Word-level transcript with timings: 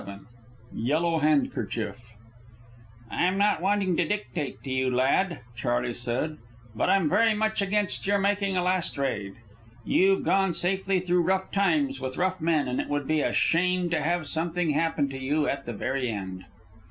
VII 0.01 0.17
YELLOW 0.73 1.19
HANDKERCHIEF 1.19 2.13
"I'm 3.11 3.37
not 3.37 3.61
wanting 3.61 3.95
to 3.97 4.07
dictate 4.07 4.63
to 4.63 4.71
you, 4.71 4.89
lad," 4.89 5.41
Charley 5.55 5.93
said; 5.93 6.39
"but 6.75 6.89
I'm 6.89 7.07
very 7.07 7.35
much 7.35 7.61
against 7.61 8.07
your 8.07 8.17
making 8.17 8.57
a 8.57 8.63
last 8.63 8.97
raid. 8.97 9.35
You've 9.85 10.23
gone 10.23 10.55
safely 10.55 11.01
through 11.01 11.21
rough 11.21 11.51
times 11.51 11.99
with 12.01 12.17
rough 12.17 12.41
men, 12.41 12.67
and 12.67 12.81
it 12.81 12.89
would 12.89 13.07
be 13.07 13.21
a 13.21 13.31
shame 13.31 13.91
to 13.91 14.01
have 14.01 14.25
something 14.25 14.71
happen 14.71 15.07
to 15.09 15.19
you 15.19 15.47
at 15.47 15.67
the 15.67 15.73
very 15.73 16.09
end." 16.09 16.45